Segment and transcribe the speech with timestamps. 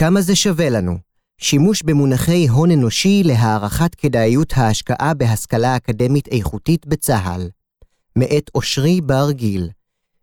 [0.00, 0.98] כמה זה שווה לנו?
[1.38, 7.50] שימוש במונחי הון אנושי להערכת כדאיות ההשקעה בהשכלה אקדמית איכותית בצה"ל.
[8.16, 9.70] מאת אושרי בר גיל.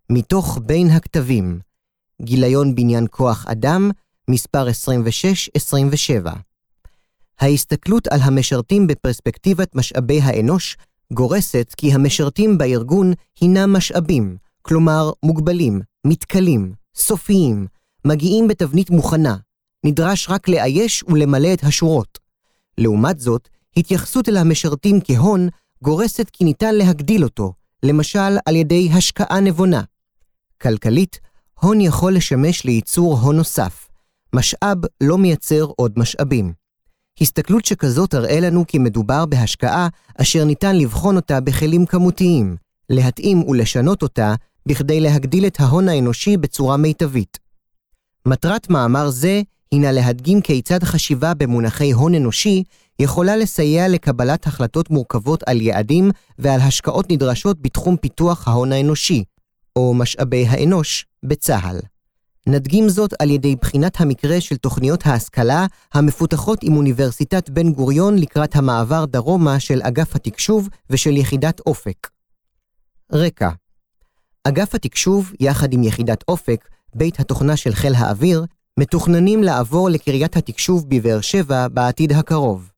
[0.10, 1.60] מתוך בין הכתבים.
[2.22, 3.92] גיליון בניין כוח אדם,
[4.30, 6.30] מספר 26-27.
[7.40, 10.78] ההסתכלות על המשרתים בפרספקטיבת משאבי האנוש
[11.14, 17.68] גורסת כי המשרתים בארגון הינם משאבים, כלומר מוגבלים, מתכלים, סופיים,
[18.06, 19.38] מגיעים בתבנית מוכנה,
[19.84, 22.20] נדרש רק לאייש ולמלא את השורות.
[22.78, 25.50] לעומת זאת, התייחסות אל המשרתים כהון
[25.84, 29.82] גורסת כי ניתן להגדיל אותו, למשל על ידי השקעה נבונה.
[30.62, 31.20] כלכלית,
[31.60, 33.88] הון יכול לשמש לייצור הון נוסף.
[34.34, 36.54] משאב לא מייצר עוד משאבים.
[37.22, 39.88] הסתכלות שכזאת תראה לנו כי מדובר בהשקעה
[40.22, 42.58] אשר ניתן לבחון אותה בכלים כמותיים,
[42.90, 44.36] להתאים ולשנות אותה
[44.66, 47.40] בכדי להגדיל את ההון האנושי בצורה מיטבית.
[48.26, 52.64] מטרת מאמר זה הינה להדגים כיצד חשיבה במונחי הון אנושי
[53.00, 59.24] יכולה לסייע לקבלת החלטות מורכבות על יעדים ועל השקעות נדרשות בתחום פיתוח ההון האנושי,
[59.76, 61.80] או משאבי האנוש, בצה"ל.
[62.48, 68.56] נדגים זאת על ידי בחינת המקרה של תוכניות ההשכלה המפותחות עם אוניברסיטת בן גוריון לקראת
[68.56, 72.08] המעבר דרומה של אגף התקשוב ושל יחידת אופק.
[73.14, 73.50] רקע
[74.44, 78.46] אגף התקשוב, יחד עם יחידת אופק, בית התוכנה של חיל האוויר,
[78.78, 82.72] מתוכננים לעבור לקריית התקשוב בבאר שבע בעתיד הקרוב.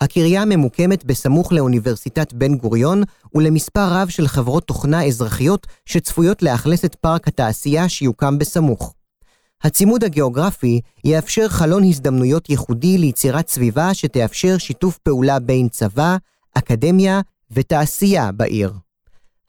[0.00, 3.02] הקריה ממוקמת בסמוך לאוניברסיטת בן גוריון
[3.34, 8.94] ולמספר רב של חברות תוכנה אזרחיות שצפויות לאכלס את פארק התעשייה שיוקם בסמוך.
[9.62, 16.16] הצימוד הגיאוגרפי יאפשר חלון הזדמנויות ייחודי ליצירת סביבה שתאפשר שיתוף פעולה בין צבא,
[16.54, 17.20] אקדמיה
[17.50, 18.72] ותעשייה בעיר.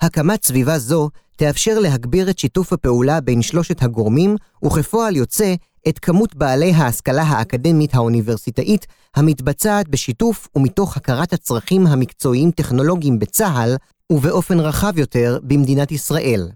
[0.02, 4.36] הקמת סביבה זו תאפשר להגביר את שיתוף הפעולה בין שלושת הגורמים,
[4.66, 5.56] וכפועל יוצא,
[5.88, 13.76] את כמות בעלי ההשכלה האקדמית האוניברסיטאית המתבצעת בשיתוף ומתוך הכרת הצרכים המקצועיים-טכנולוגיים בצה"ל,
[14.12, 16.50] ובאופן רחב יותר במדינת ישראל.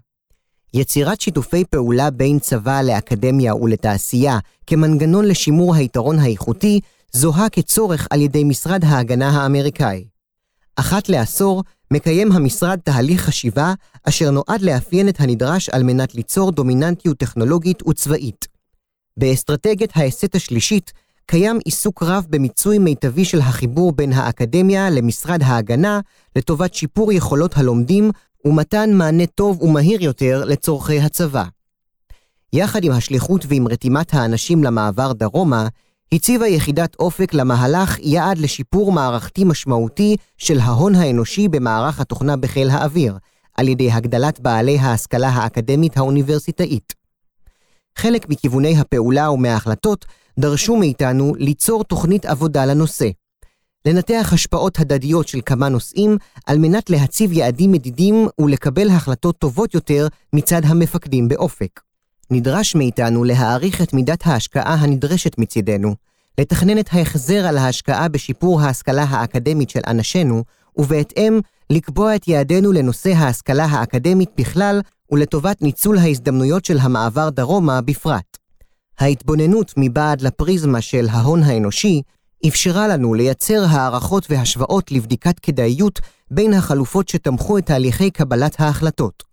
[0.74, 6.80] יצירת שיתופי פעולה בין צבא לאקדמיה ולתעשייה כמנגנון לשימור היתרון האיכותי
[7.12, 10.04] זוהה כצורך על ידי משרד ההגנה האמריקאי.
[10.76, 13.74] אחת לעשור מקיים המשרד תהליך חשיבה
[14.08, 18.46] אשר נועד לאפיין את הנדרש על מנת ליצור דומיננטיות טכנולוגית וצבאית.
[19.16, 20.92] באסטרטגיית ההסט השלישית
[21.26, 26.00] קיים עיסוק רב במיצוי מיטבי של החיבור בין האקדמיה למשרד ההגנה
[26.36, 28.10] לטובת שיפור יכולות הלומדים
[28.44, 31.44] ומתן מענה טוב ומהיר יותר לצורכי הצבא.
[32.52, 35.68] יחד עם השליחות ועם רתימת האנשים למעבר דרומה,
[36.12, 43.18] הציבה יחידת אופק למהלך יעד לשיפור מערכתי משמעותי של ההון האנושי במערך התוכנה בחיל האוויר,
[43.56, 46.94] על ידי הגדלת בעלי ההשכלה האקדמית האוניברסיטאית.
[47.98, 50.04] חלק מכיווני הפעולה ומההחלטות
[50.38, 53.08] דרשו מאיתנו ליצור תוכנית עבודה לנושא.
[53.86, 60.08] לנתח השפעות הדדיות של כמה נושאים על מנת להציב יעדים מדידים ולקבל החלטות טובות יותר
[60.32, 61.80] מצד המפקדים באופק.
[62.32, 65.94] נדרש מאיתנו להעריך את מידת ההשקעה הנדרשת מצידנו,
[66.40, 70.44] לתכנן את ההחזר על ההשקעה בשיפור ההשכלה האקדמית של אנשינו,
[70.76, 71.40] ובהתאם
[71.70, 78.36] לקבוע את יעדינו לנושא ההשכלה האקדמית בכלל ולטובת ניצול ההזדמנויות של המעבר דרומה בפרט.
[78.98, 82.02] ההתבוננות מבעד לפריזמה של ההון האנושי
[82.48, 86.00] אפשרה לנו לייצר הערכות והשוואות לבדיקת כדאיות
[86.30, 89.31] בין החלופות שתמכו את תהליכי קבלת ההחלטות.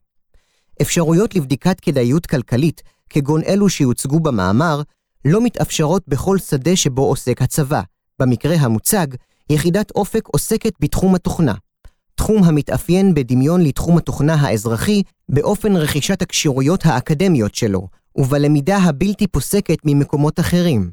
[0.81, 4.81] אפשרויות לבדיקת כדאיות כלכלית, כגון אלו שיוצגו במאמר,
[5.25, 7.81] לא מתאפשרות בכל שדה שבו עוסק הצבא.
[8.19, 9.07] במקרה המוצג,
[9.49, 11.53] יחידת אופק עוסקת בתחום התוכנה.
[12.15, 20.39] תחום המתאפיין בדמיון לתחום התוכנה האזרחי באופן רכישת הכשירויות האקדמיות שלו, ובלמידה הבלתי פוסקת ממקומות
[20.39, 20.91] אחרים.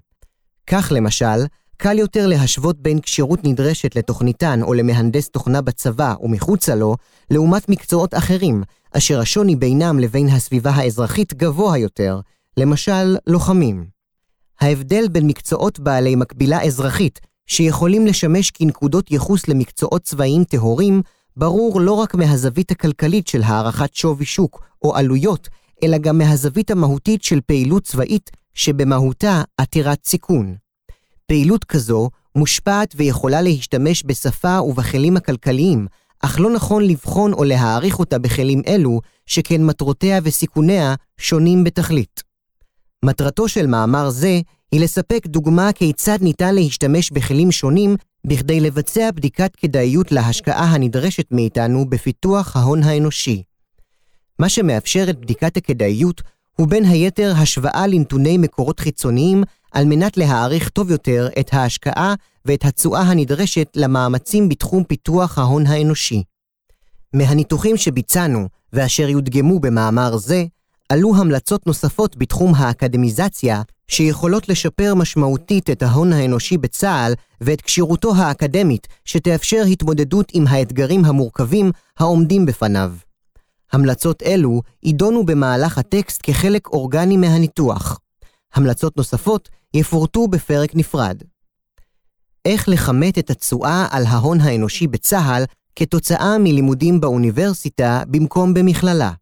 [0.66, 1.46] כך למשל,
[1.76, 6.96] קל יותר להשוות בין כשירות נדרשת לתוכניתן או למהנדס תוכנה בצבא ומחוצה לו,
[7.30, 8.62] לעומת מקצועות אחרים,
[8.98, 12.20] אשר השוני בינם לבין הסביבה האזרחית גבוה יותר,
[12.56, 13.86] למשל לוחמים.
[14.60, 21.02] ההבדל בין מקצועות בעלי מקבילה אזרחית, שיכולים לשמש כנקודות ייחוס למקצועות צבאיים טהורים,
[21.36, 25.48] ברור לא רק מהזווית הכלכלית של הערכת שווי שוק או עלויות,
[25.82, 30.54] אלא גם מהזווית המהותית של פעילות צבאית שבמהותה עתירת סיכון.
[31.26, 35.86] פעילות כזו מושפעת ויכולה להשתמש בשפה ובכלים הכלכליים,
[36.20, 42.22] אך לא נכון לבחון או להעריך אותה בכלים אלו, שכן מטרותיה וסיכוניה שונים בתכלית.
[43.04, 44.40] מטרתו של מאמר זה
[44.72, 47.96] היא לספק דוגמה כיצד ניתן להשתמש בכלים שונים
[48.26, 53.42] בכדי לבצע בדיקת כדאיות להשקעה הנדרשת מאיתנו בפיתוח ההון האנושי.
[54.38, 56.22] מה שמאפשר את בדיקת הכדאיות
[56.56, 59.42] הוא בין היתר השוואה לנתוני מקורות חיצוניים
[59.72, 62.14] על מנת להעריך טוב יותר את ההשקעה
[62.44, 66.22] ואת התשואה הנדרשת למאמצים בתחום פיתוח ההון האנושי.
[67.12, 70.44] מהניתוחים שביצענו ואשר יודגמו במאמר זה,
[70.88, 78.86] עלו המלצות נוספות בתחום האקדמיזציה שיכולות לשפר משמעותית את ההון האנושי בצה"ל ואת כשירותו האקדמית
[79.04, 82.92] שתאפשר התמודדות עם האתגרים המורכבים העומדים בפניו.
[83.72, 87.98] המלצות אלו יידונו במהלך הטקסט כחלק אורגני מהניתוח.
[88.56, 91.22] המלצות נוספות יפורטו בפרק נפרד.
[92.44, 95.44] איך לכמת את התשואה על ההון האנושי בצה"ל
[95.76, 99.12] כתוצאה מלימודים באוניברסיטה במקום במכללה.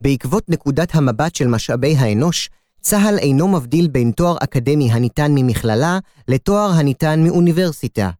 [0.00, 5.98] בעקבות נקודת המבט של משאבי האנוש, צה"ל אינו מבדיל בין תואר אקדמי הניתן ממכללה
[6.28, 8.10] לתואר הניתן מאוניברסיטה.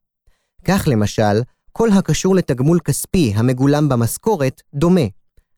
[0.64, 1.42] כך למשל,
[1.72, 5.06] כל הקשור לתגמול כספי המגולם במשכורת דומה.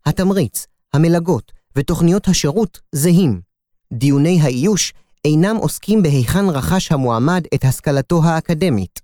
[0.06, 3.51] התמריץ, המלגות ותוכניות השירות זהים.
[3.92, 4.92] דיוני האיוש
[5.24, 9.00] אינם עוסקים בהיכן רכש המועמד את השכלתו האקדמית.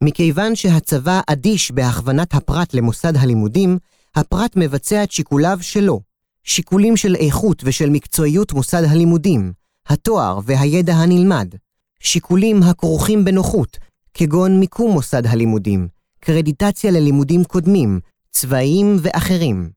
[0.00, 3.78] מכיוון שהצבא אדיש בהכוונת הפרט למוסד הלימודים,
[4.14, 6.00] הפרט מבצע את שיקוליו שלו,
[6.44, 9.52] שיקולים של איכות ושל מקצועיות מוסד הלימודים,
[9.86, 11.54] התואר והידע הנלמד,
[12.00, 13.78] שיקולים הכרוכים בנוחות,
[14.14, 15.88] כגון מיקום מוסד הלימודים,
[16.20, 18.00] קרדיטציה ללימודים קודמים,
[18.30, 19.70] צבאיים ואחרים,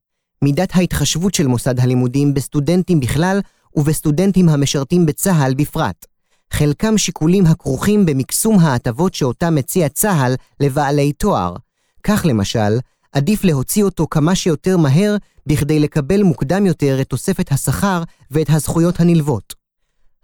[0.43, 3.39] מידת ההתחשבות של מוסד הלימודים בסטודנטים בכלל
[3.77, 6.05] ובסטודנטים המשרתים בצה"ל בפרט.
[6.53, 11.55] חלקם שיקולים הכרוכים במקסום ההטבות שאותה מציע צה"ל לבעלי תואר.
[12.03, 12.79] כך למשל,
[13.11, 18.99] עדיף להוציא אותו כמה שיותר מהר בכדי לקבל מוקדם יותר את תוספת השכר ואת הזכויות
[18.99, 19.53] הנלוות.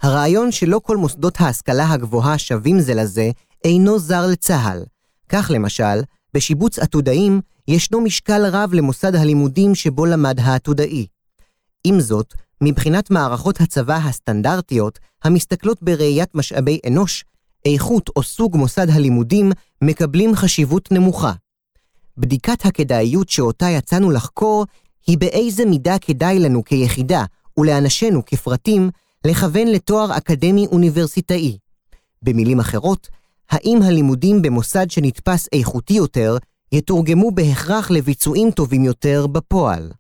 [0.02, 3.32] הרעיון שלא כל מוסדות ההשכלה הגבוהה שווים זה לזה,
[3.64, 4.84] אינו זר לצה"ל.
[5.30, 6.02] כך למשל,
[6.34, 11.06] בשיבוץ עתודאים ישנו משקל רב למוסד הלימודים שבו למד העתודאי.
[11.84, 12.34] עם זאת,
[12.64, 17.26] מבחינת מערכות הצבא הסטנדרטיות, המסתכלות בראיית משאבי אנוש,
[17.66, 19.52] איכות או סוג מוסד הלימודים
[19.82, 21.34] מקבלים חשיבות נמוכה.
[22.18, 24.66] בדיקת הכדאיות שאותה יצאנו לחקור
[25.08, 27.26] היא באיזה מידה כדאי לנו כיחידה
[27.58, 28.90] ולאנשינו כפרטים
[29.28, 31.58] לכוון לתואר אקדמי אוניברסיטאי.
[32.22, 33.08] במילים אחרות,
[33.50, 36.38] האם הלימודים במוסד שנתפס איכותי יותר
[36.72, 39.92] יתורגמו בהכרח לביצועים טובים יותר בפועל?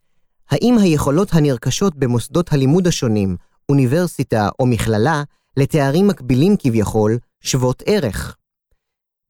[0.49, 3.37] האם היכולות הנרכשות במוסדות הלימוד השונים,
[3.69, 5.23] אוניברסיטה או מכללה,
[5.57, 8.35] לתארים מקבילים כביכול, שוות ערך?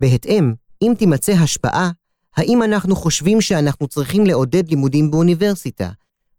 [0.01, 1.91] בהתאם, אם תימצא השפעה,
[2.37, 5.89] האם אנחנו חושבים שאנחנו צריכים לעודד לימודים באוניברסיטה?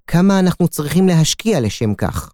[0.07, 2.33] כמה אנחנו צריכים להשקיע לשם כך?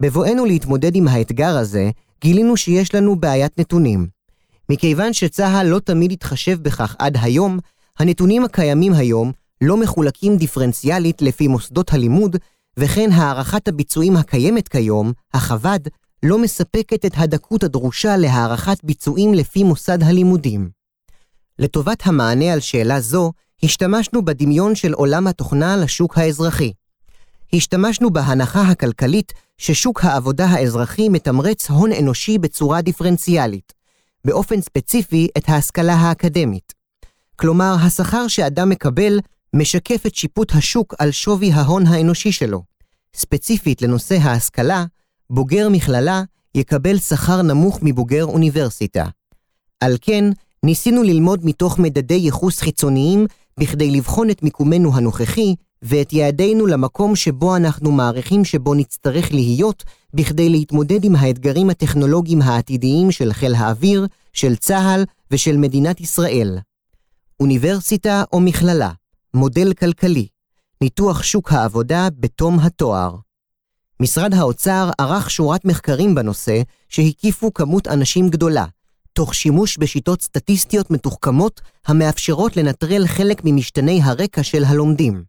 [0.00, 4.06] בבואנו להתמודד עם האתגר הזה, גילינו שיש לנו בעיית נתונים.
[4.68, 7.58] מכיוון שצה"ל לא תמיד התחשב בכך עד היום,
[7.98, 9.32] הנתונים הקיימים היום
[9.64, 12.36] לא מחולקים דיפרנציאלית לפי מוסדות הלימוד,
[12.76, 15.80] וכן הערכת הביצועים הקיימת כיום, החב"ד,
[16.22, 20.70] לא מספקת את הדקות הדרושה להערכת ביצועים לפי מוסד הלימודים.
[21.58, 23.32] לטובת המענה על שאלה זו,
[23.62, 26.72] השתמשנו בדמיון של עולם התוכנה לשוק האזרחי.
[27.52, 33.72] השתמשנו בהנחה הכלכלית ששוק העבודה האזרחי מתמרץ הון אנושי בצורה דיפרנציאלית,
[34.24, 36.72] באופן ספציפי את ההשכלה האקדמית.
[37.36, 39.20] כלומר, השכר שאדם מקבל
[39.54, 42.62] משקף את שיפוט השוק על שווי ההון האנושי שלו.
[43.16, 44.84] ספציפית לנושא ההשכלה,
[45.30, 46.22] בוגר מכללה
[46.54, 49.06] יקבל שכר נמוך מבוגר אוניברסיטה.
[49.80, 50.24] על כן,
[50.62, 53.26] ניסינו ללמוד מתוך מדדי ייחוס חיצוניים
[53.60, 59.84] בכדי לבחון את מיקומנו הנוכחי ואת יעדינו למקום שבו אנחנו מעריכים שבו נצטרך להיות
[60.14, 66.58] בכדי להתמודד עם האתגרים הטכנולוגיים העתידיים של חיל האוויר, של צה"ל ושל מדינת ישראל.
[67.40, 68.90] אוניברסיטה או מכללה,
[69.34, 70.26] מודל כלכלי,
[70.80, 73.16] ניתוח שוק העבודה בתום התואר.
[74.00, 78.66] משרד האוצר ערך שורת מחקרים בנושא שהקיפו כמות אנשים גדולה,
[79.12, 85.24] תוך שימוש בשיטות סטטיסטיות מתוחכמות המאפשרות לנטרל חלק ממשתני הרקע של הלומדים.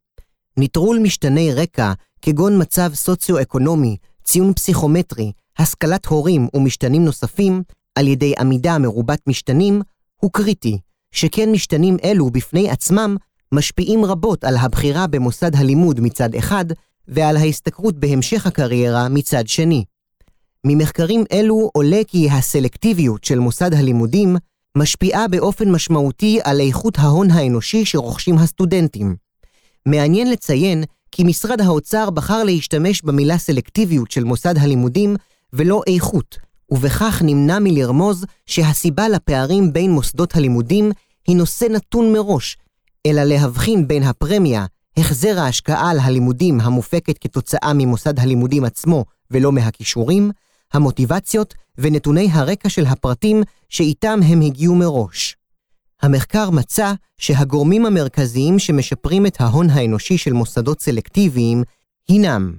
[0.58, 7.64] נטרול משתני רקע, כגון מצב סוציו-אקונומי, ציון פסיכומטרי, השכלת הורים ומשתנים נוספים,
[7.96, 9.82] על ידי עמידה מרובת משתנים,
[10.22, 10.78] הוא קריטי,
[11.12, 13.18] שכן משתנים אלו בפני עצמם
[13.54, 16.66] משפיעים רבות על הבחירה במוסד הלימוד מצד אחד,
[17.08, 19.84] ועל ההשתכרות בהמשך הקריירה מצד שני.
[20.66, 24.36] ממחקרים אלו עולה כי הסלקטיביות של מוסד הלימודים
[24.78, 29.16] משפיעה באופן משמעותי על איכות ההון האנושי שרוכשים הסטודנטים.
[29.86, 35.16] מעניין לציין כי משרד האוצר בחר להשתמש במילה סלקטיביות של מוסד הלימודים
[35.54, 36.38] ולא איכות,
[36.72, 40.92] ובכך נמנע מלרמוז שהסיבה לפערים בין מוסדות הלימודים
[41.28, 42.58] היא נושא נתון מראש,
[43.08, 44.66] אלא להבחין בין הפרמיה,
[44.98, 50.32] החזר ההשקעה על הלימודים המופקת כתוצאה ממוסד הלימודים עצמו ולא מהכישורים,
[50.74, 55.36] המוטיבציות ונתוני הרקע של הפרטים שאיתם הם הגיעו מראש.
[56.02, 61.64] המחקר מצא שהגורמים המרכזיים שמשפרים את ההון האנושי של מוסדות סלקטיביים
[62.08, 62.58] הינם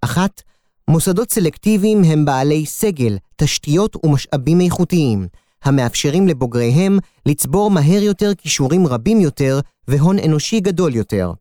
[0.00, 0.42] 1.
[0.88, 5.26] מוסדות סלקטיביים הם בעלי סגל, תשתיות ומשאבים איכותיים,
[5.64, 11.32] המאפשרים לבוגריהם לצבור מהר יותר כישורים רבים יותר והון אנושי גדול יותר.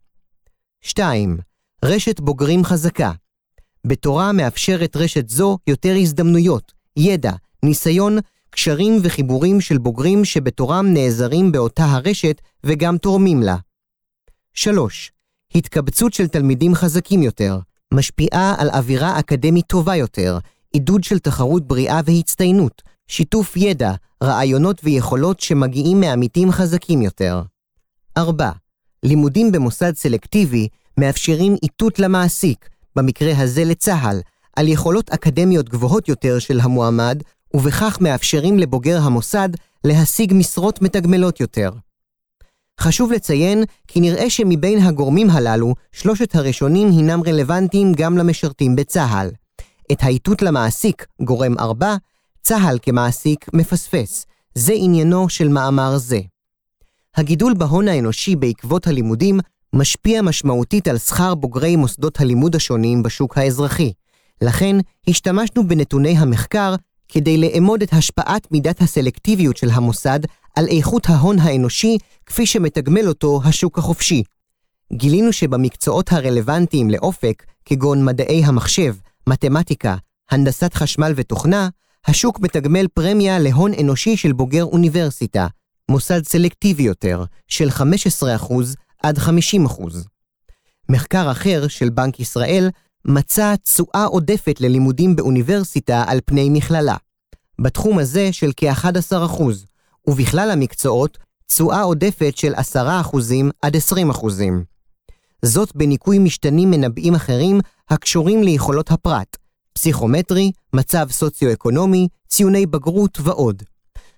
[0.82, 1.38] 2.
[1.86, 3.12] רשת בוגרים חזקה.
[3.88, 7.32] בתורה מאפשרת רשת זו יותר הזדמנויות, ידע,
[7.64, 8.18] ניסיון,
[8.50, 13.56] קשרים וחיבורים של בוגרים שבתורם נעזרים באותה הרשת וגם תורמים לה.
[14.54, 15.12] 3.
[15.56, 17.60] התקבצות של תלמידים חזקים יותר,
[17.94, 20.38] משפיעה על אווירה אקדמית טובה יותר,
[20.74, 27.42] עידוד של תחרות בריאה והצטיינות, שיתוף ידע, רעיונות ויכולות שמגיעים מעמיתים חזקים יותר.
[28.18, 28.52] 4.
[29.04, 34.20] לימודים במוסד סלקטיבי מאפשרים איתות למעסיק, במקרה הזה לצה"ל,
[34.56, 37.22] על יכולות אקדמיות גבוהות יותר של המועמד,
[37.54, 39.50] ובכך מאפשרים לבוגר המוסד
[39.84, 41.72] להשיג משרות מתגמלות יותר.
[42.80, 49.30] חשוב לציין כי נראה שמבין הגורמים הללו, שלושת הראשונים הינם רלוונטיים גם למשרתים בצה"ל.
[49.92, 51.96] את האיתות למעסיק, גורם ארבע,
[52.42, 54.26] צה"ל כמעסיק מפספס.
[54.56, 56.20] זה עניינו של מאמר זה.
[57.16, 59.40] הגידול בהון האנושי בעקבות הלימודים
[59.74, 63.94] משפיע משמעותית על שכר בוגרי מוסדות הלימוד השונים בשוק האזרחי.
[64.42, 64.76] לכן,
[65.08, 66.76] השתמשנו בנתוני המחקר
[67.10, 70.20] כדי לאמוד את השפעת מידת הסלקטיביות של המוסד
[70.56, 74.24] על איכות ההון האנושי כפי שמתגמל אותו השוק החופשי.
[74.94, 78.96] גילינו שבמקצועות הרלוונטיים לאופק, כגון מדעי המחשב,
[79.28, 79.96] מתמטיקה,
[80.32, 81.70] הנדסת חשמל ותוכנה,
[82.08, 85.48] השוק מתגמל פרמיה להון אנושי של בוגר אוניברסיטה,
[85.90, 87.82] מוסד סלקטיבי יותר, של 15%
[89.04, 89.30] עד 50%.
[90.90, 92.70] מחקר אחר של בנק ישראל
[93.06, 96.96] מצא תשואה עודפת ללימודים באוניברסיטה על פני מכללה.
[97.62, 99.44] בתחום הזה של כ-11%,
[100.08, 101.18] ובכלל המקצועות,
[101.48, 102.78] תשואה עודפת של 10%
[103.62, 103.80] עד 20%.
[105.46, 109.38] זאת בניכוי משתנים מנבאים אחרים הקשורים ליכולות הפרט,
[109.74, 113.64] פסיכומטרי, מצב סוציו-אקונומי, ציוני בגרות ועוד.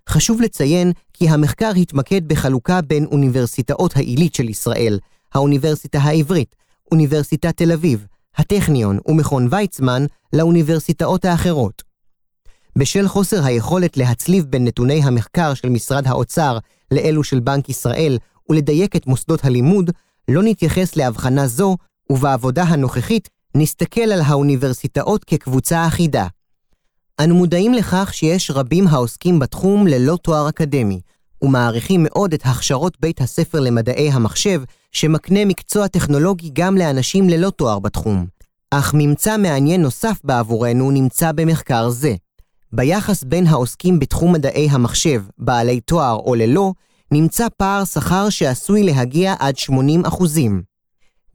[0.10, 5.00] חשוב לציין כי המחקר התמקד בחלוקה בין אוניברסיטאות העילית של ישראל,
[5.34, 6.56] האוניברסיטה העברית,
[6.92, 8.06] אוניברסיטת תל אביב,
[8.38, 11.84] הטכניון ומכון ויצמן לאוניברסיטאות האחרות.
[12.78, 16.58] בשל חוסר היכולת להצליב בין נתוני המחקר של משרד האוצר
[16.92, 18.18] לאלו של בנק ישראל
[18.50, 19.92] ולדייק את מוסדות הלימוד,
[20.28, 21.78] לא נתייחס להבחנה זו,
[22.10, 26.28] ובעבודה הנוכחית נסתכל על האוניברסיטאות כקבוצה אחידה.
[27.20, 31.00] אנו מודעים לכך שיש רבים העוסקים בתחום ללא תואר אקדמי,
[31.42, 37.80] ומעריכים מאוד את הכשרות בית הספר למדעי המחשב, שמקנה מקצוע טכנולוגי גם לאנשים ללא תואר
[37.80, 38.26] בתחום.
[38.72, 42.16] אך ממצא מעניין נוסף בעבורנו נמצא במחקר זה.
[42.72, 46.72] ביחס בין העוסקים בתחום מדעי המחשב, בעלי תואר או ללא,
[47.12, 50.62] נמצא פער שכר שעשוי להגיע עד 80 אחוזים.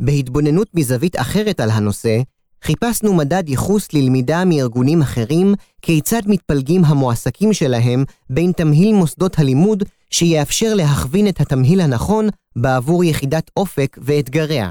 [0.00, 2.20] בהתבוננות מזווית אחרת על הנושא,
[2.62, 10.74] חיפשנו מדד ייחוס ללמידה מארגונים אחרים, כיצד מתפלגים המועסקים שלהם בין תמהיל מוסדות הלימוד שיאפשר
[10.74, 14.70] להכווין את התמהיל הנכון בעבור יחידת אופק ואתגריה.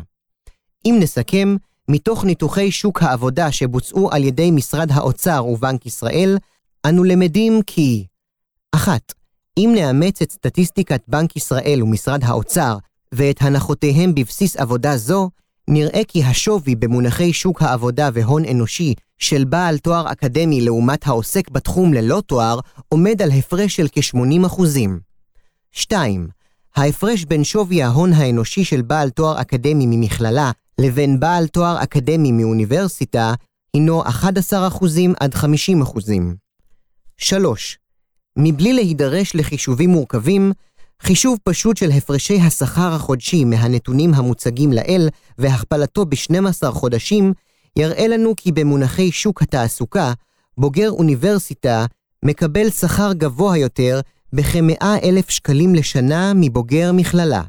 [0.86, 1.56] אם נסכם,
[1.90, 6.38] מתוך ניתוחי שוק העבודה שבוצעו על ידי משרד האוצר ובנק ישראל,
[6.86, 8.06] אנו למדים כי
[8.76, 9.14] 1.
[9.58, 12.78] אם נאמץ את סטטיסטיקת בנק ישראל ומשרד האוצר
[13.12, 15.30] ואת הנחותיהם בבסיס עבודה זו,
[15.70, 21.94] נראה כי השווי במונחי שוק העבודה והון אנושי של בעל תואר אקדמי לעומת העוסק בתחום
[21.94, 22.60] ללא תואר
[22.90, 24.62] עומד על הפרש של כ-80%.
[25.72, 26.28] 2.
[26.76, 33.34] ההפרש בין שווי ההון האנושי של בעל תואר אקדמי ממכללה לבין בעל תואר אקדמי מאוניברסיטה
[33.74, 34.06] הינו 11%
[35.20, 35.38] עד 50%.
[37.18, 37.78] 3.
[38.38, 40.52] מבלי להידרש לחישובים מורכבים,
[41.02, 47.34] חישוב פשוט של הפרשי השכר החודשי מהנתונים המוצגים לעיל והכפלתו ב-12 חודשים,
[47.76, 50.14] יראה לנו כי במונחי שוק התעסוקה,
[50.58, 51.86] בוגר אוניברסיטה
[52.26, 54.00] מקבל שכר גבוה יותר
[54.34, 57.42] בכ-100 אלף שקלים לשנה מבוגר מכללה.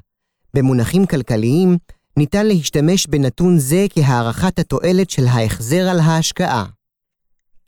[0.55, 1.76] במונחים כלכליים,
[2.17, 6.64] ניתן להשתמש בנתון זה כהערכת התועלת של ההחזר על ההשקעה.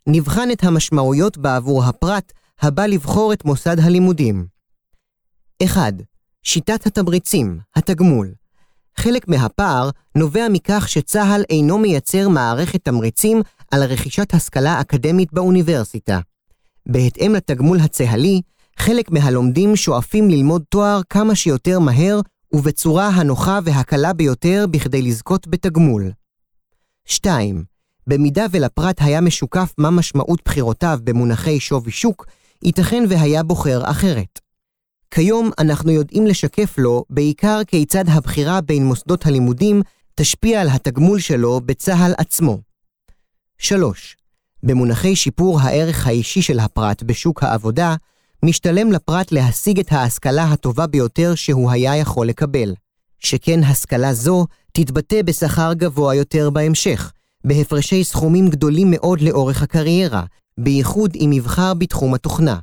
[0.07, 4.50] נבחן את המשמעויות בעבור הפרט הבא לבחור את מוסד הלימודים.
[5.65, 5.93] 1.
[6.43, 8.33] שיטת התמריצים, התגמול.
[8.97, 13.41] חלק מהפער נובע מכך שצה"ל אינו מייצר מערכת תמריצים
[13.71, 16.19] על רכישת השכלה אקדמית באוניברסיטה.
[16.85, 18.41] בהתאם לתגמול הצה"לי,
[18.79, 22.19] חלק מהלומדים שואפים ללמוד תואר כמה שיותר מהר
[22.53, 26.11] ובצורה הנוחה והקלה ביותר בכדי לזכות בתגמול.
[27.05, 27.63] 2.
[28.07, 32.25] במידה ולפרט היה משוקף מה משמעות בחירותיו במונחי שווי שוק,
[32.63, 34.39] ייתכן והיה בוחר אחרת.
[35.13, 39.81] כיום אנחנו יודעים לשקף לו בעיקר כיצד הבחירה בין מוסדות הלימודים
[40.15, 42.59] תשפיע על התגמול שלו בצה"ל עצמו.
[43.57, 44.17] 3.
[44.63, 47.95] במונחי שיפור הערך האישי של הפרט בשוק העבודה,
[48.45, 52.73] משתלם לפרט להשיג את ההשכלה הטובה ביותר שהוא היה יכול לקבל.
[53.19, 57.11] שכן השכלה זו תתבטא בשכר גבוה יותר בהמשך,
[57.43, 60.23] בהפרשי סכומים גדולים מאוד לאורך הקריירה,
[60.57, 62.59] בייחוד אם יבחר בתחום התוכנה.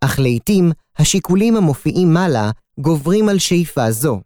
[0.00, 2.50] אך לעתים, השיקולים המופיעים מעלה
[2.80, 4.20] גוברים על שאיפה זו.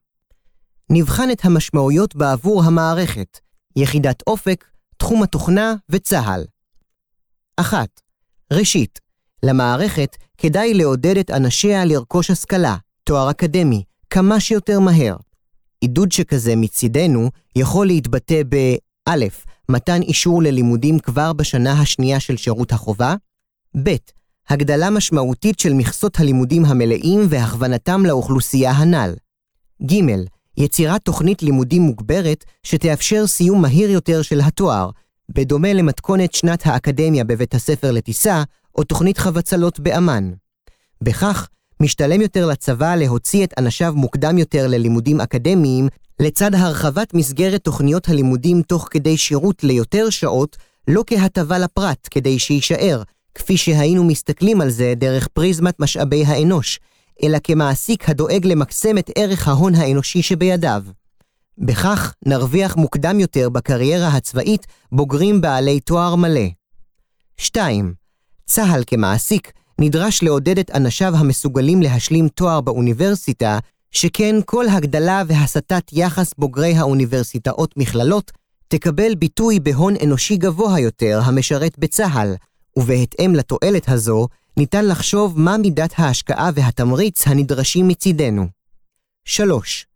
[0.90, 3.38] נבחן את המשמעויות בעבור המערכת,
[3.76, 4.64] יחידת אופק,
[4.96, 6.44] תחום התוכנה וצה"ל.
[7.56, 8.00] 1.
[8.52, 9.00] ראשית,
[9.42, 15.16] למערכת כדאי לעודד את אנשיה לרכוש השכלה, תואר אקדמי, כמה שיותר מהר.
[15.80, 19.24] עידוד שכזה מצידנו יכול להתבטא ב-א.
[19.68, 23.14] מתן אישור ללימודים כבר בשנה השנייה של שירות החובה,
[23.82, 23.90] ב.
[24.50, 29.14] הגדלה משמעותית של מכסות הלימודים המלאים והכוונתם לאוכלוסייה הנ"ל.
[29.86, 29.94] ג.
[30.56, 34.90] יצירת תוכנית לימודים מוגברת שתאפשר סיום מהיר יותר של התואר,
[35.34, 38.42] בדומה למתכונת שנת האקדמיה בבית הספר לטיסה,
[38.76, 40.30] או תוכנית חבצלות באמ"ן.
[41.02, 41.48] בכך,
[41.80, 45.88] משתלם יותר לצבא להוציא את אנשיו מוקדם יותר ללימודים אקדמיים,
[46.20, 50.56] לצד הרחבת מסגרת תוכניות הלימודים תוך כדי שירות ליותר שעות,
[50.88, 53.02] לא כהטבה לפרט כדי שיישאר,
[53.34, 56.80] כפי שהיינו מסתכלים על זה דרך פריזמת משאבי האנוש,
[57.22, 60.82] אלא כמעסיק הדואג למקסם את ערך ההון האנושי שבידיו.
[61.58, 66.48] בכך נרוויח מוקדם יותר בקריירה הצבאית בוגרים בעלי תואר מלא.
[67.36, 67.94] 2.
[68.46, 73.58] צה"ל כמעסיק נדרש לעודד את אנשיו המסוגלים להשלים תואר באוניברסיטה,
[73.90, 78.32] שכן כל הגדלה והסטת יחס בוגרי האוניברסיטאות מכללות
[78.68, 82.34] תקבל ביטוי בהון אנושי גבוה יותר המשרת בצה"ל,
[82.78, 88.46] ובהתאם לתועלת הזו, ניתן לחשוב מה מידת ההשקעה והתמריץ הנדרשים מצידנו.
[89.24, 89.86] 3.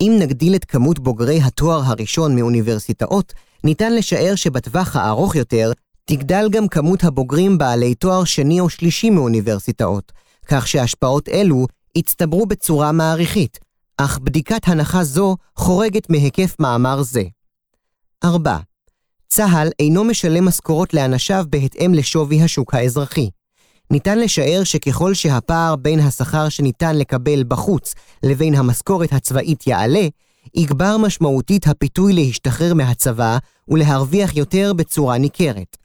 [0.00, 3.32] אם נגדיל את כמות בוגרי התואר הראשון מאוניברסיטאות,
[3.64, 5.72] ניתן לשער שבטווח הארוך יותר,
[6.04, 10.12] תגדל גם כמות הבוגרים בעלי תואר שני או שלישי מאוניברסיטאות,
[10.46, 13.58] כך שהשפעות אלו יצטברו בצורה מעריכית,
[13.96, 17.22] אך בדיקת הנחה זו חורגת מהיקף מאמר זה.
[18.24, 18.58] 4.
[19.32, 23.30] צה"ל אינו משלם משכורות לאנשיו בהתאם לשווי השוק האזרחי.
[23.90, 30.08] ניתן לשער שככל שהפער בין השכר שניתן לקבל בחוץ לבין המשכורת הצבאית יעלה,
[30.54, 33.38] יגבר משמעותית הפיתוי להשתחרר מהצבא
[33.68, 35.76] ולהרוויח יותר בצורה ניכרת.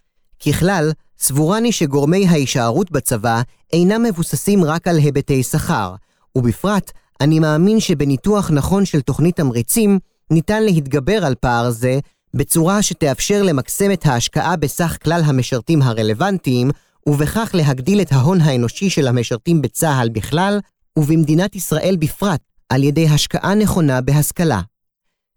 [0.46, 3.42] ככלל, סבורני שגורמי ההישארות בצבא
[3.74, 5.96] אינם מבוססים רק על היבטי שכר,
[6.36, 10.00] ובפרט, אני מאמין שבניתוח נכון של תוכנית תמריצים,
[10.32, 12.00] ניתן להתגבר על פער זה
[12.36, 16.72] בצורה שתאפשר למקסם את ההשקעה בסך כלל המשרתים הרלוונטיים,
[17.08, 20.60] ובכך להגדיל את ההון האנושי של המשרתים בצה"ל בכלל,
[21.00, 24.62] ובמדינת ישראל בפרט, על ידי השקעה נכונה בהשכלה.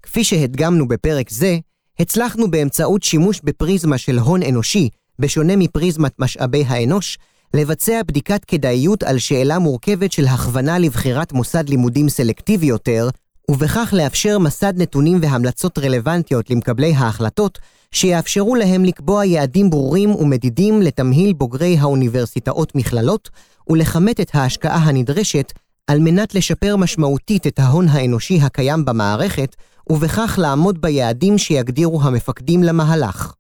[0.03, 1.59] כפי שהדגמנו בפרק זה,
[1.99, 7.19] הצלחנו באמצעות שימוש בפריזמה של הון אנושי, בשונה מפריזמת משאבי האנוש,
[7.55, 13.09] לבצע בדיקת כדאיות על שאלה מורכבת של הכוונה לבחירת מוסד לימודים סלקטיבי יותר,
[13.51, 17.59] ובכך לאפשר מסד נתונים והמלצות רלוונטיות למקבלי ההחלטות,
[17.93, 23.31] שיאפשרו להם לקבוע יעדים ברורים ומדידים לתמהיל בוגרי האוניברסיטאות מכללות,
[23.71, 25.53] ולכמת את ההשקעה הנדרשת
[25.87, 29.57] על מנת לשפר משמעותית את ההון האנושי הקיים במערכת,
[29.91, 33.33] ובכך לעמוד ביעדים שיגדירו המפקדים למהלך.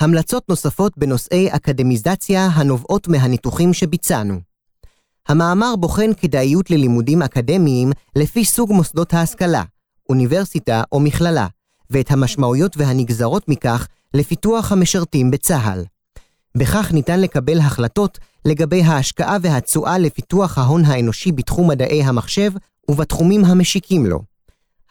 [0.00, 4.49] המלצות נוספות בנושאי אקדמיזציה הנובעות מהניתוחים שביצענו.
[5.30, 9.62] המאמר בוחן כדאיות ללימודים אקדמיים לפי סוג מוסדות ההשכלה,
[10.08, 11.46] אוניברסיטה או מכללה,
[11.90, 15.84] ואת המשמעויות והנגזרות מכך לפיתוח המשרתים בצה"ל.
[16.56, 22.52] בכך ניתן לקבל החלטות לגבי ההשקעה והתשואה לפיתוח ההון האנושי בתחום מדעי המחשב
[22.90, 24.20] ובתחומים המשיקים לו.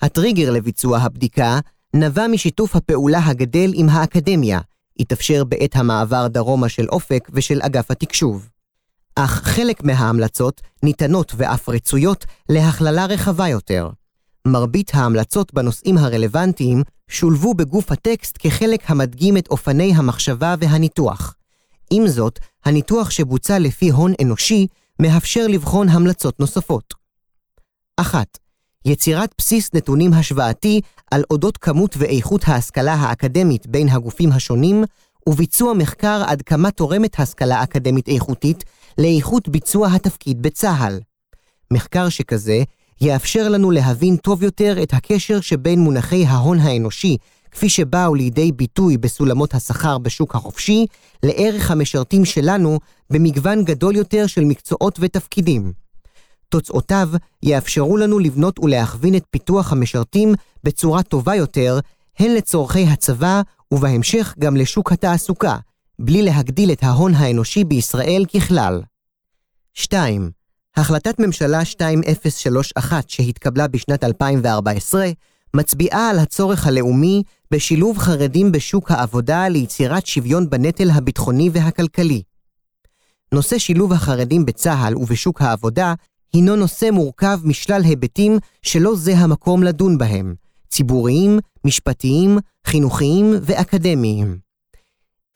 [0.02, 1.60] הטריגר לביצוע הבדיקה
[1.94, 4.60] נבע משיתוף הפעולה הגדל עם האקדמיה,
[5.00, 8.49] התאפשר בעת המעבר דרומה של אופק ושל אגף התקשוב.
[9.26, 13.90] אך חלק מההמלצות ניתנות ואף רצויות להכללה רחבה יותר.
[14.48, 21.36] מרבית ההמלצות בנושאים הרלוונטיים שולבו בגוף הטקסט כחלק המדגים את אופני המחשבה והניתוח.
[21.92, 24.68] עם זאת, הניתוח שבוצע לפי הון אנושי
[25.02, 26.94] מאפשר לבחון המלצות נוספות.
[28.00, 28.28] 1.
[28.86, 34.84] יצירת בסיס נתונים השוואתי על אודות כמות ואיכות ההשכלה האקדמית בין הגופים השונים,
[35.30, 38.64] וביצוע מחקר עד כמה תורמת השכלה אקדמית איכותית
[38.98, 41.00] לאיכות ביצוע התפקיד בצה"ל.
[41.74, 42.64] מחקר שכזה
[43.02, 47.18] יאפשר לנו להבין טוב יותר את הקשר שבין מונחי ההון האנושי,
[47.52, 50.86] כפי שבאו לידי ביטוי בסולמות השכר בשוק החופשי,
[51.24, 55.74] לערך המשרתים שלנו במגוון גדול יותר של מקצועות ותפקידים.
[56.50, 57.10] תוצאותיו
[57.44, 61.80] יאפשרו לנו לבנות ולהכווין את פיתוח המשרתים בצורה טובה יותר,
[62.20, 63.42] הן לצורכי הצבא
[63.74, 65.58] ובהמשך גם לשוק התעסוקה,
[66.02, 68.82] בלי להגדיל את ההון האנושי בישראל ככלל.
[69.74, 70.32] 2.
[70.76, 75.06] החלטת ממשלה 2031 שהתקבלה בשנת 2014
[75.56, 82.22] מצביעה על הצורך הלאומי בשילוב חרדים בשוק העבודה ליצירת שוויון בנטל הביטחוני והכלכלי.
[83.34, 85.94] נושא שילוב החרדים בצה"ל ובשוק העבודה
[86.34, 90.36] הינו נושא מורכב משלל היבטים שלא זה המקום לדון בהם,
[90.70, 94.49] ציבוריים, משפטיים, חינוכיים ואקדמיים.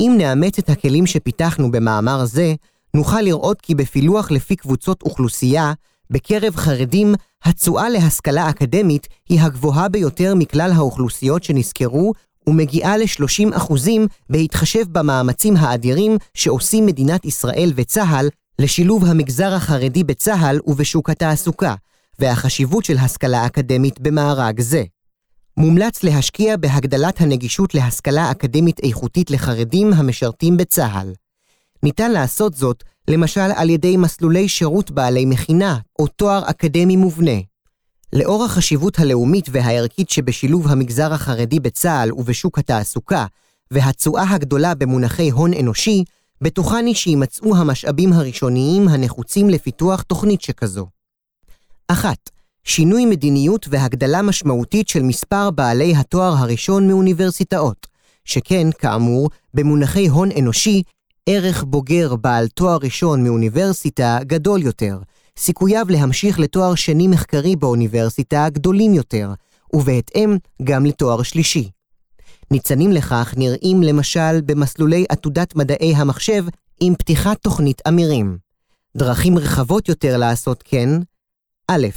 [0.01, 2.53] אם נאמץ את הכלים שפיתחנו במאמר זה,
[2.93, 5.73] נוכל לראות כי בפילוח לפי קבוצות אוכלוסייה,
[6.09, 12.13] בקרב חרדים, התשואה להשכלה אקדמית היא הגבוהה ביותר מכלל האוכלוסיות שנזכרו,
[12.47, 18.29] ומגיעה ל-30 אחוזים בהתחשב במאמצים האדירים שעושים מדינת ישראל וצה"ל
[18.59, 21.75] לשילוב המגזר החרדי בצה"ל ובשוק התעסוקה,
[22.19, 24.83] והחשיבות של השכלה אקדמית במארג זה.
[25.57, 31.13] מומלץ להשקיע בהגדלת הנגישות להשכלה אקדמית איכותית לחרדים המשרתים בצה"ל.
[31.83, 37.39] ניתן לעשות זאת, למשל על ידי מסלולי שירות בעלי מכינה או תואר אקדמי מובנה.
[38.13, 43.25] לאור החשיבות הלאומית והערכית שבשילוב המגזר החרדי בצה"ל ובשוק התעסוקה,
[43.71, 46.03] והתשואה הגדולה במונחי הון אנושי,
[46.41, 50.87] בטוחני שימצאו המשאבים הראשוניים הנחוצים לפיתוח תוכנית שכזו.
[51.87, 52.32] 1.
[52.63, 57.87] שינוי מדיניות והגדלה משמעותית של מספר בעלי התואר הראשון מאוניברסיטאות,
[58.25, 60.83] שכן, כאמור, במונחי הון אנושי,
[61.29, 64.99] ערך בוגר בעל תואר ראשון מאוניברסיטה גדול יותר,
[65.37, 69.33] סיכוייו להמשיך לתואר שני מחקרי באוניברסיטה גדולים יותר,
[69.73, 71.69] ובהתאם גם לתואר שלישי.
[72.51, 76.45] ניצנים לכך נראים למשל במסלולי עתודת מדעי המחשב
[76.79, 78.37] עם פתיחת תוכנית אמירים.
[78.97, 80.89] דרכים רחבות יותר לעשות כן,
[81.67, 81.87] א',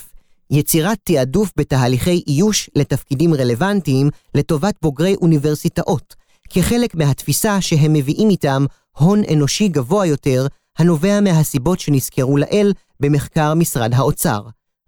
[0.50, 6.14] יצירת תעדוף בתהליכי איוש לתפקידים רלוונטיים לטובת בוגרי אוניברסיטאות,
[6.50, 8.64] כחלק מהתפיסה שהם מביאים איתם
[8.98, 10.46] הון אנושי גבוה יותר,
[10.78, 14.42] הנובע מהסיבות שנזכרו לעיל במחקר משרד האוצר,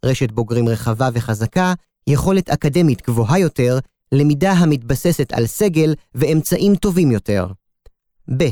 [0.05, 1.75] רשת בוגרים רחבה וחזקה,
[2.07, 3.79] יכולת אקדמית גבוהה יותר,
[4.13, 7.47] למידה המתבססת על סגל ואמצעים טובים יותר.
[8.37, 8.45] ב.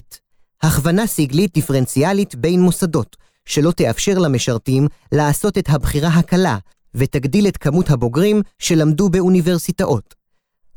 [0.62, 3.16] הכוונה סגלית דיפרנציאלית בין מוסדות,
[3.46, 6.58] שלא תאפשר למשרתים לעשות את הבחירה הקלה,
[6.96, 10.14] ותגדיל את כמות הבוגרים שלמדו באוניברסיטאות.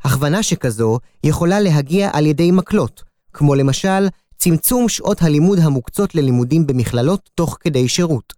[0.03, 3.03] הכוונה שכזו יכולה להגיע על ידי מקלות,
[3.33, 8.33] כמו למשל צמצום שעות הלימוד המוקצות ללימודים במכללות תוך כדי שירות,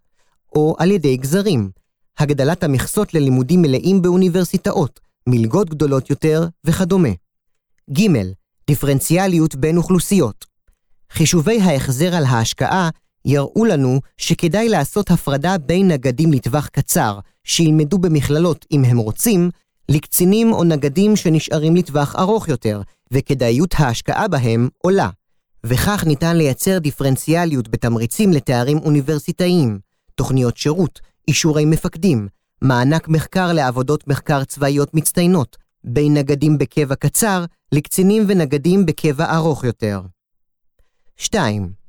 [0.55, 1.71] או על ידי גזרים,
[2.17, 7.09] הגדלת המכסות ללימודים מלאים באוניברסיטאות, מלגות גדולות יותר וכדומה.
[7.93, 8.01] ג.
[8.67, 10.45] דיפרנציאליות בין אוכלוסיות.
[11.11, 12.89] חישובי ההחזר על ההשקעה
[13.25, 19.49] יראו לנו שכדאי לעשות הפרדה בין נגדים לטווח קצר, שילמדו במכללות אם הם רוצים,
[19.89, 22.81] לקצינים או נגדים שנשארים לטווח ארוך יותר,
[23.11, 25.09] וכדאיות ההשקעה בהם עולה.
[25.65, 29.79] וכך ניתן לייצר דיפרנציאליות בתמריצים לתארים אוניברסיטאיים,
[30.15, 32.27] תוכניות שירות, אישורי מפקדים,
[32.61, 40.01] מענק מחקר לעבודות מחקר צבאיות מצטיינות, בין נגדים בקבע קצר לקצינים ונגדים בקבע ארוך יותר.
[41.17, 41.80] 2.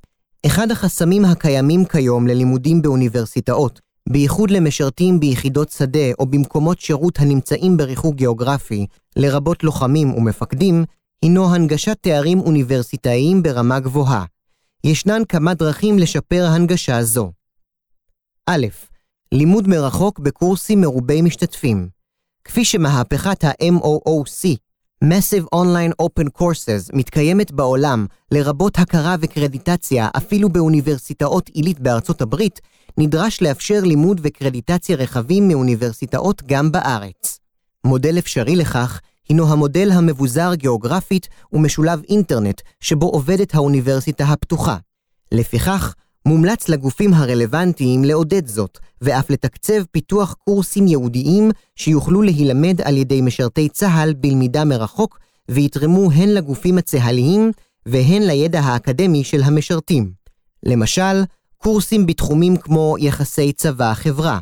[0.46, 8.14] אחד החסמים הקיימים כיום ללימודים באוניברסיטאות, בייחוד למשרתים ביחידות שדה או במקומות שירות הנמצאים בריחוק
[8.14, 10.84] גיאוגרפי, לרבות לוחמים ומפקדים,
[11.22, 14.24] הינו הנגשת תארים אוניברסיטאיים ברמה גבוהה.
[14.84, 17.32] ישנן כמה דרכים לשפר הנגשה זו.
[18.50, 18.56] א.
[19.32, 21.88] לימוד מרחוק בקורסים מרובי משתתפים.
[22.44, 24.56] כפי שמהפכת ה-MOOC,
[25.02, 32.60] Massive Online Open Courses, מתקיימת בעולם, לרבות הכרה וקרדיטציה אפילו באוניברסיטאות עילית בארצות הברית,
[32.98, 37.38] נדרש לאפשר לימוד וקרדיטציה רחבים מאוניברסיטאות גם בארץ.
[37.84, 44.76] מודל אפשרי לכך הינו המודל המבוזר גיאוגרפית ומשולב אינטרנט, שבו עובדת האוניברסיטה הפתוחה.
[45.32, 45.94] לפיכך,
[46.26, 53.68] מומלץ לגופים הרלוונטיים לעודד זאת, ואף לתקצב פיתוח קורסים ייעודיים שיוכלו להילמד על ידי משרתי
[53.68, 55.18] צה"ל בלמידה מרחוק,
[55.50, 57.50] ויתרמו הן לגופים הצה"ליים
[57.86, 60.12] והן לידע האקדמי של המשרתים.
[60.62, 61.22] למשל,
[61.58, 64.38] קורסים בתחומים כמו יחסי צבא-חברה,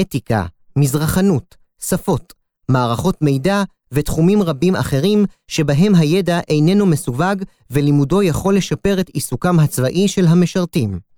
[0.00, 2.32] אתיקה, מזרחנות, שפות,
[2.68, 10.08] מערכות מידע ותחומים רבים אחרים שבהם הידע איננו מסווג ולימודו יכול לשפר את עיסוקם הצבאי
[10.08, 11.13] של המשרתים.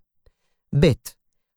[0.81, 0.93] ב.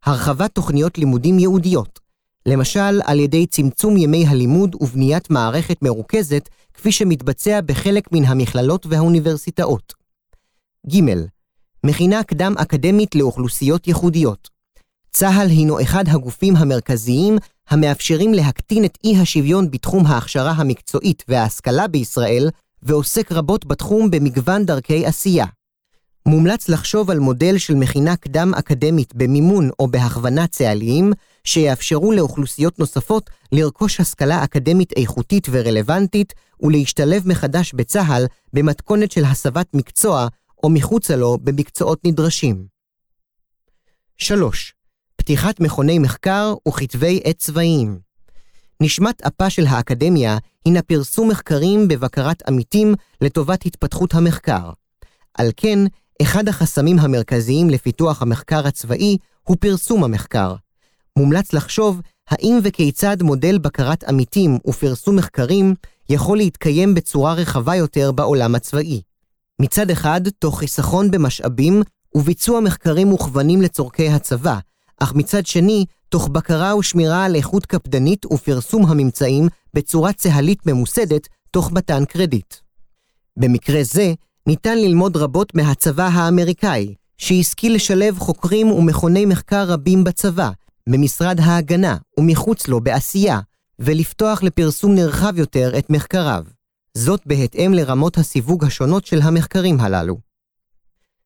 [0.05, 1.99] הרחבת תוכניות לימודים ייעודיות.
[2.45, 9.93] למשל על ידי צמצום ימי הלימוד ובניית מערכת מרוכזת, כפי שמתבצע בחלק מן המכללות והאוניברסיטאות.
[10.89, 10.99] ג.
[11.85, 14.49] מכינה קדם-אקדמית לאוכלוסיות ייחודיות.
[15.11, 17.37] צה"ל הינו אחד הגופים המרכזיים
[17.69, 22.49] המאפשרים להקטין את אי השוויון בתחום ההכשרה המקצועית וההשכלה בישראל,
[22.83, 25.45] ועוסק רבות בתחום במגוון דרכי עשייה.
[26.25, 33.99] מומלץ לחשוב על מודל של מכינה קדם-אקדמית במימון או בהכוונה צה"ליים, שיאפשרו לאוכלוסיות נוספות לרכוש
[33.99, 40.27] השכלה אקדמית איכותית ורלוונטית, ולהשתלב מחדש בצה"ל במתכונת של הסבת מקצוע,
[40.63, 42.65] או מחוצה לו במקצועות נדרשים.
[44.17, 44.73] 3.
[45.15, 47.99] פתיחת מכוני מחקר וכתבי עת צבאיים.
[48.81, 54.69] נשמת אפה של האקדמיה הינה פרסום מחקרים בבקרת עמיתים לטובת התפתחות המחקר.
[55.33, 55.79] על כן,
[56.21, 60.55] אחד החסמים המרכזיים לפיתוח המחקר הצבאי הוא פרסום המחקר.
[61.17, 65.75] מומלץ לחשוב האם וכיצד מודל בקרת עמיתים ופרסום מחקרים
[66.09, 69.01] יכול להתקיים בצורה רחבה יותר בעולם הצבאי.
[69.61, 71.81] מצד אחד, תוך חיסכון במשאבים
[72.15, 74.59] וביצוע מחקרים מוכוונים לצורכי הצבא,
[74.99, 81.71] אך מצד שני, תוך בקרה ושמירה על איכות קפדנית ופרסום הממצאים בצורה צהלית ממוסדת, תוך
[81.71, 82.55] מתן קרדיט.
[83.37, 84.13] במקרה זה,
[84.47, 90.49] ניתן ללמוד רבות מהצבא האמריקאי, שהשכיל לשלב חוקרים ומכוני מחקר רבים בצבא,
[90.89, 93.39] במשרד ההגנה ומחוץ לו בעשייה,
[93.79, 96.43] ולפתוח לפרסום נרחב יותר את מחקריו.
[96.93, 100.17] זאת בהתאם לרמות הסיווג השונות של המחקרים הללו.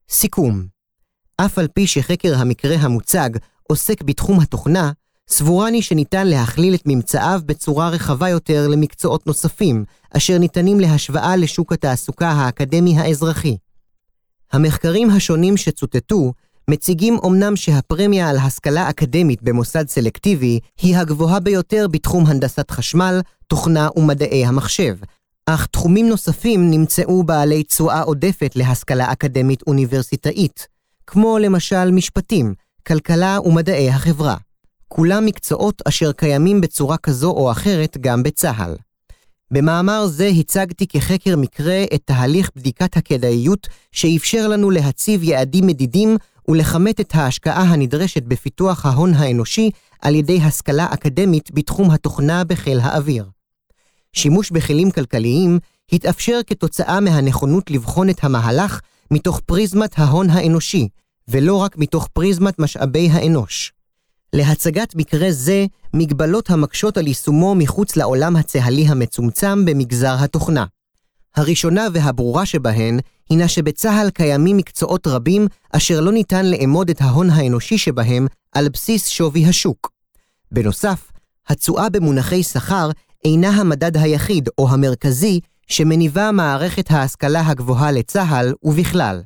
[0.09, 0.65] סיכום
[1.37, 3.29] אף על פי שחקר המקרה המוצג
[3.69, 4.91] עוסק בתחום התוכנה,
[5.29, 9.85] סבורני שניתן להכליל את ממצאיו בצורה רחבה יותר למקצועות נוספים,
[10.17, 13.57] אשר ניתנים להשוואה לשוק התעסוקה האקדמי האזרחי.
[14.51, 16.33] המחקרים השונים שצוטטו
[16.69, 23.89] מציגים אמנם שהפרמיה על השכלה אקדמית במוסד סלקטיבי היא הגבוהה ביותר בתחום הנדסת חשמל, תוכנה
[23.95, 24.95] ומדעי המחשב,
[25.45, 30.67] אך תחומים נוספים נמצאו בעלי תשואה עודפת להשכלה אקדמית אוניברסיטאית,
[31.07, 32.53] כמו למשל משפטים,
[32.87, 34.37] כלכלה ומדעי החברה.
[34.87, 38.75] כולם מקצועות אשר קיימים בצורה כזו או אחרת גם בצה"ל.
[39.53, 46.99] במאמר זה הצגתי כחקר מקרה את תהליך בדיקת הכדאיות שאפשר לנו להציב יעדים מדידים ולכמת
[46.99, 49.69] את ההשקעה הנדרשת בפיתוח ההון האנושי
[50.01, 53.29] על ידי השכלה אקדמית בתחום התוכנה בחיל האוויר.
[54.13, 55.59] שימוש בכלים כלכליים
[55.91, 58.79] התאפשר כתוצאה מהנכונות לבחון את המהלך
[59.11, 60.87] מתוך פריזמת ההון האנושי,
[61.27, 63.72] ולא רק מתוך פריזמת משאבי האנוש.
[64.33, 70.65] להצגת מקרה זה מגבלות המקשות על יישומו מחוץ לעולם הצה"לי המצומצם במגזר התוכנה.
[71.35, 77.77] הראשונה והברורה שבהן הינה שבצה"ל קיימים מקצועות רבים אשר לא ניתן לאמוד את ההון האנושי
[77.77, 79.91] שבהם על בסיס שווי השוק.
[80.51, 81.11] בנוסף,
[81.47, 82.89] התשואה במונחי שכר
[83.25, 89.21] אינה המדד היחיד או המרכזי שמניבה מערכת ההשכלה הגבוהה לצה"ל ובכלל.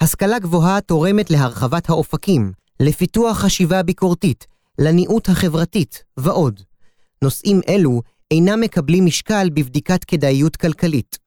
[0.00, 4.46] השכלה גבוהה תורמת להרחבת האופקים, לפיתוח חשיבה ביקורתית,
[4.78, 6.60] לניעות החברתית ועוד.
[7.22, 11.18] נושאים אלו אינם מקבלים משקל בבדיקת כדאיות כלכלית.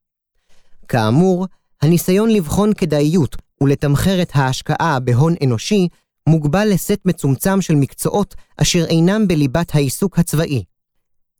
[0.88, 1.47] כאמור,
[1.81, 5.88] הניסיון לבחון כדאיות ולתמחר את ההשקעה בהון אנושי
[6.29, 10.63] מוגבל לסט מצומצם של מקצועות אשר אינם בליבת העיסוק הצבאי.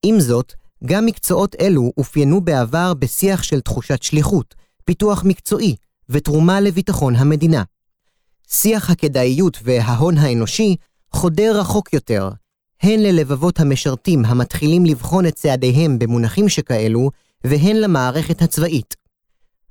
[0.06, 0.54] עם זאת,
[0.86, 5.76] גם מקצועות אלו אופיינו בעבר בשיח של תחושת שליחות, פיתוח מקצועי
[6.10, 7.63] ותרומה לביטחון המדינה.
[8.49, 10.75] שיח הכדאיות וההון האנושי
[11.12, 12.29] חודר רחוק יותר,
[12.81, 17.10] הן ללבבות המשרתים המתחילים לבחון את צעדיהם במונחים שכאלו,
[17.43, 18.95] והן למערכת הצבאית.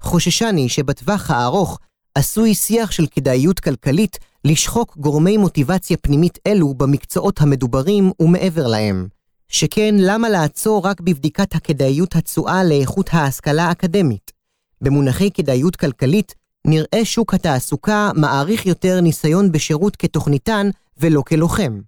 [0.00, 1.78] חוששני שבטווח הארוך
[2.14, 9.08] עשוי שיח של כדאיות כלכלית לשחוק גורמי מוטיבציה פנימית אלו במקצועות המדוברים ומעבר להם.
[9.48, 14.32] שכן למה לעצור רק בבדיקת הכדאיות התשואה לאיכות ההשכלה האקדמית?
[14.80, 16.34] במונחי כדאיות כלכלית,
[16.66, 21.80] נראה שוק התעסוקה מעריך יותר ניסיון בשירות כתוכניתן ולא כלוחם.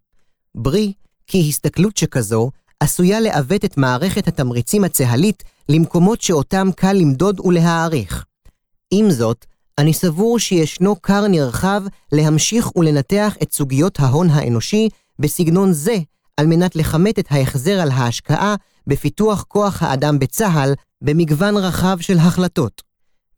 [0.54, 0.92] ברי,
[1.26, 8.24] כי הסתכלות שכזו עשויה לעוות את מערכת התמריצים הצה"לית למקומות שאותם קל למדוד ולהעריך.
[8.90, 9.46] עם זאת,
[9.78, 15.96] אני סבור שישנו כר נרחב להמשיך ולנתח את סוגיות ההון האנושי בסגנון זה,
[16.36, 18.54] על מנת לכמת את ההחזר על ההשקעה
[18.86, 22.82] בפיתוח כוח האדם בצה"ל במגוון רחב של החלטות.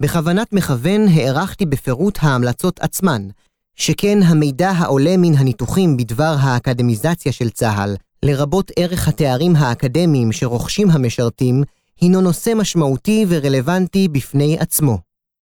[0.02, 3.28] בכוונת מכוון הערכתי בפירוט ההמלצות עצמן,
[3.76, 11.62] שכן המידע העולה מן הניתוחים בדבר האקדמיזציה של צה"ל, לרבות ערך התארים האקדמיים שרוכשים המשרתים,
[12.00, 15.07] הינו נושא משמעותי ורלוונטי בפני עצמו.